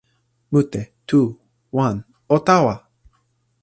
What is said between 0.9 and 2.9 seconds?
tu. wan. o tawa!